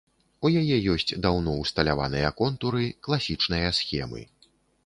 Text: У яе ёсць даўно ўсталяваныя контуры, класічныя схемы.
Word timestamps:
У 0.47 0.49
яе 0.61 0.77
ёсць 0.93 1.17
даўно 1.25 1.53
ўсталяваныя 1.59 2.33
контуры, 2.41 2.83
класічныя 3.09 3.69
схемы. 3.83 4.27